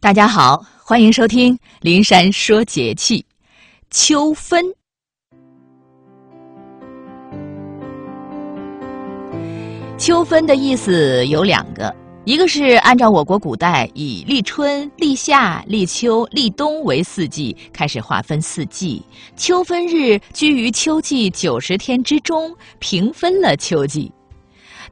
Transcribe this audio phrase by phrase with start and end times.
[0.00, 3.24] 大家好，欢迎收听灵山说节气。
[3.90, 4.64] 秋分，
[9.98, 11.92] 秋分的意思有两个，
[12.24, 19.04] 一个是按照我国古代以立春、立夏、立秋、立冬为四季开始划分四季，
[19.34, 24.08] 秋分日居于秋季九十天之中，平分了秋季；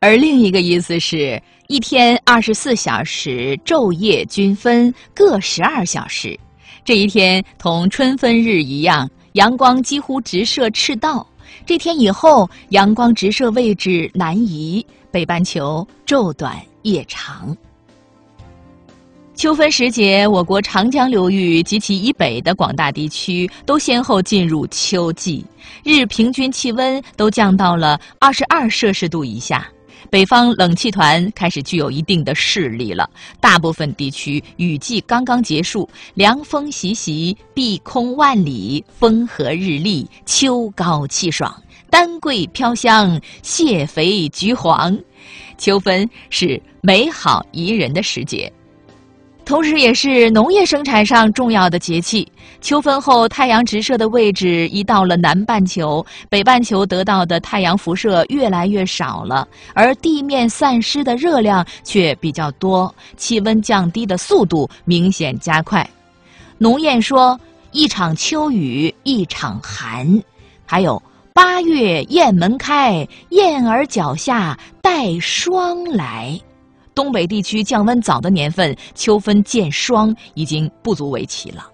[0.01, 1.41] 而另一个意思是。
[1.69, 6.39] 一天二十四小时，昼夜均分各十二小时。
[6.85, 11.27] 这一天同春分日一样，阳光几乎直射赤道。
[11.65, 17.57] 这天以后，阳光直射位置南移，北半球昼短夜长。
[19.35, 25.45] 秋分时节，我国长江流域及其以北的广大地区都先后进入秋季，
[25.83, 29.67] 日平均气温都降到了二十二摄氏度以下。
[30.11, 33.09] 北方冷气团开始具有一定的势力了，
[33.41, 41.55] 大部分地区雨季刚刚结束，凉风习习，碧空万里，风和日丽，秋高气爽，
[41.91, 44.97] 丹桂飘香，蟹肥橘黄，
[45.59, 48.53] 秋分是美好宜人的时节。
[49.47, 52.27] 同时，也是农业生产上重要的节气。
[52.61, 65.89] 秋分后，太阳直射的位置移到了南半球，北半球得到的太阳辐射越来越少了，而地面散失的热量却比较多，气温降低的速度明显加快。
[66.59, 67.39] 农谚说
[67.71, 70.21] ：“一场秋雨一场寒”，
[70.67, 71.01] 还有
[71.33, 76.37] “八月雁门开，雁儿脚下带霜来”。
[76.97, 81.71] 东北地区降温早的年份，秋分见霜已经不足为奇了。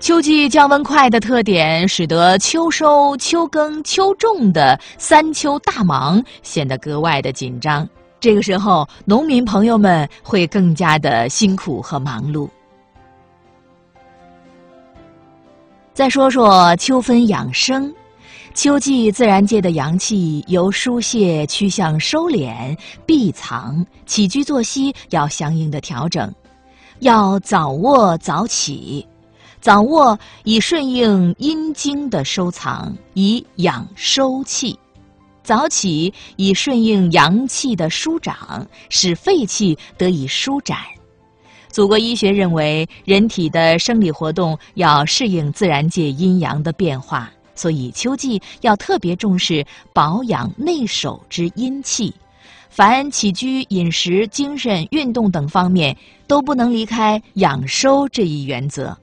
[0.00, 7.86] 秋季降温快的特点，使得秋收、秋耕、秋种的三秋大忙显得格外的紧张。
[8.18, 12.48] 这个时候，农民朋友们会更加的辛苦和忙碌。
[15.92, 17.92] 再说说秋分养生。
[18.54, 22.76] 秋季自然界的阳气由疏泄趋向收敛
[23.06, 26.32] 闭藏，起居作息要相应的调整，
[27.00, 29.06] 要早卧早起。
[29.60, 34.76] 早卧以顺应阴经的收藏，以养收气；
[35.42, 40.76] 早起以顺应阳气的舒长，使肺气得以舒展。
[41.68, 47.30] 祖国医学认为，人体的生理活动要适应自然界阴阳的变化。
[47.54, 52.14] 所以，秋季要特别重视保养内守之阴气，
[52.70, 55.96] 凡起居饮食、精神运动等方面，
[56.26, 58.96] 都不能离开养收这一原则。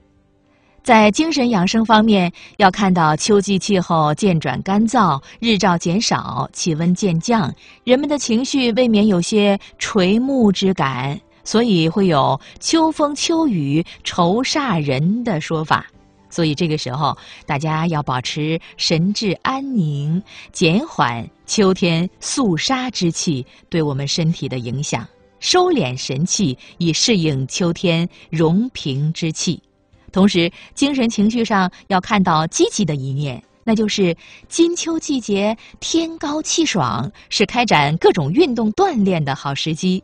[0.82, 15.86] 在精神养生方面，要看到秋季气候渐转干燥，日照减少，气温渐降，人们的情绪未免有些垂暮之感，所以会有“秋风秋雨愁煞人”的说法。
[16.30, 25.06] 所以这个时候，大家要保持神志安宁，减缓秋天肃杀之气对我们身体的影响，
[25.40, 29.60] 收敛神气以适应秋天容平之气。
[30.12, 34.16] 同时，精神情绪上要看到积极的一面，那就是
[34.48, 40.02] 金秋季节天高气爽，是开展各种运动锻炼的好时机。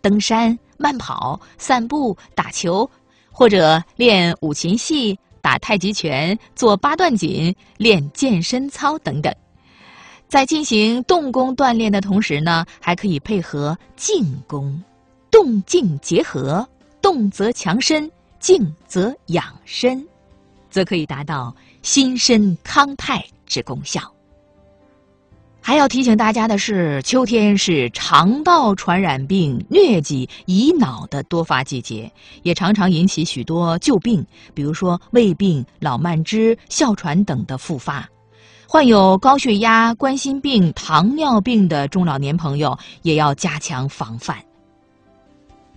[0.00, 2.88] 登山、慢跑、散步、打球，
[3.30, 5.18] 或者练五禽戏。
[5.48, 9.34] 打太极拳、做八段锦、练健身操等等，
[10.28, 14.78] 在进行动功锻炼的同时呢，还可以配合静功，
[15.30, 16.68] 动静结合，
[17.00, 20.06] 动则强身，静则养身，
[20.68, 24.02] 则可以达到心身康泰之功效。
[25.68, 32.10] 还要提醒大家的是，秋天是肠道传染病、疟疾、乙脑的多发季节，
[32.42, 34.24] 也常常引起许多旧病，
[34.54, 38.08] 比如说胃病、老慢支、哮喘等的复发。
[38.66, 44.38] 患有高血压、冠心病、糖尿病的中老年朋友也要加强防范。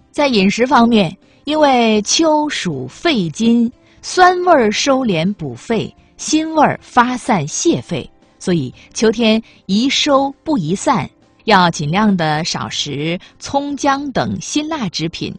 [0.09, 1.13] 在饮食方面，
[1.44, 3.69] 因为秋属肺金，
[4.01, 8.10] 酸味收敛补肺，辛味发散泄肺。
[8.41, 11.07] 所以，秋天宜收不宜散，
[11.43, 15.31] 要尽量的少食葱姜等辛辣之品，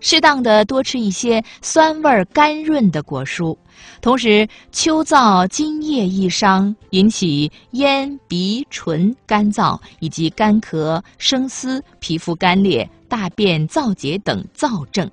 [0.00, 3.56] 适当的多吃一些酸味甘润的果蔬。
[4.02, 15.08] 同时，秋燥津液易伤，引起咽鼻唇干燥以及干咳、生丝、皮肤干裂、大便燥结等燥症，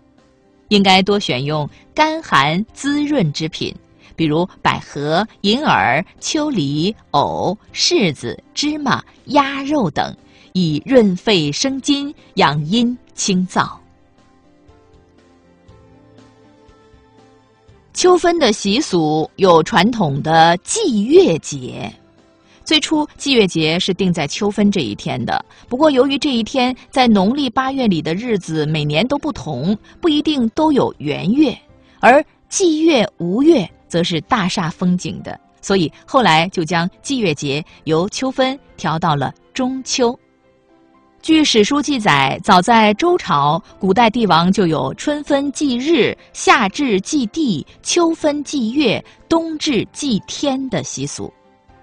[0.70, 3.72] 应该多选用甘寒滋润之品。
[4.18, 10.14] 比如百合、银耳、秋梨、藕、柿子、芝麻、鸭肉等，
[10.54, 13.70] 以润肺生津、养阴清燥。
[17.94, 21.92] 秋分的习俗有传统的祭月节。
[22.64, 25.44] 最初，祭月节是定在秋分这一天的。
[25.70, 31.58] 不过，由于这一天在农历八月里的日子每年都不同，不一定都有圆月，
[32.02, 40.18] 而祭月无月则是大煞风景的，所以后来就将祭月节由秋分调到了中秋。
[41.22, 51.34] 据史书记载，早在周朝，古代帝王就有春分祭日、夏至祭地、秋分祭月、冬至祭天的习俗。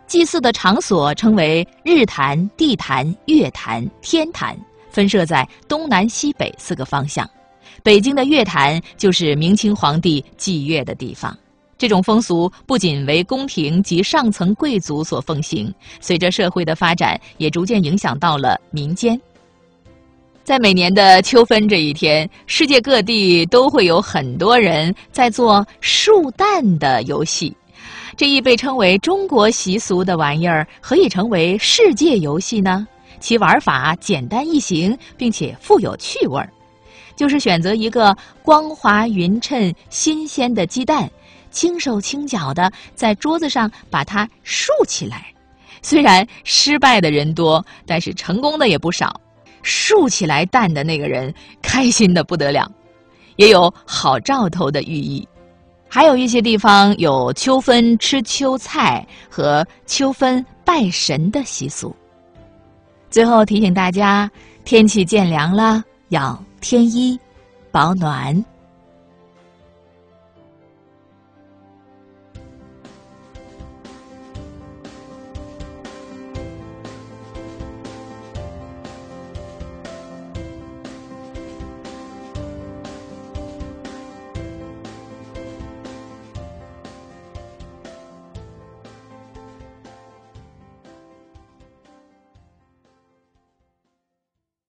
[0.06, 4.56] 祭祀的场所称为日坛、地坛、月坛、天坛，
[4.90, 7.28] 分设在东南西北四个方向。
[7.82, 11.36] 北京的月坛就是明清皇帝祭月的地方。
[11.76, 19.20] 这种风俗不仅为宫廷及上层贵族所奉行，随着社会的发展，也逐渐影响到了民间。
[20.44, 27.56] 在每年的秋分这一天，世界各地都会有很多人在做树蛋的游戏。
[28.16, 32.86] 这一被称为中国习俗的玩意儿，何以成为世界游戏呢？
[33.20, 36.52] 其玩法简单易行，并且富有趣味儿，
[37.16, 41.10] 就是选择一个光滑匀称、新鲜的鸡蛋，
[41.50, 45.26] 轻手轻脚的在桌子上把它竖起来。
[45.82, 49.20] 虽然失败的人多，但是成功的也不少。
[49.62, 51.32] 竖起来蛋的那个人
[51.62, 52.70] 开心的不得了，
[53.36, 55.26] 也有好兆头的寓意。
[55.88, 61.94] 还有一些地方有秋分吃秋菜和秋分拜神的习俗。
[63.08, 64.30] 最后提醒大家，
[64.64, 67.18] 天气渐凉了，要添衣
[67.70, 68.44] 保暖。